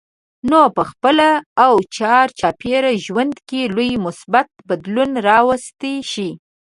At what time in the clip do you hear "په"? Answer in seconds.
0.75-0.83